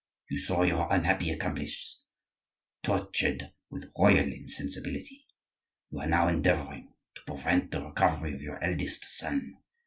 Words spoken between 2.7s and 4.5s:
tortured with royal